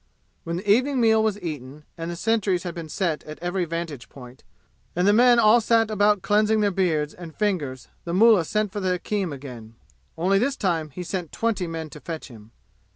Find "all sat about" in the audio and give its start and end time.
5.37-6.23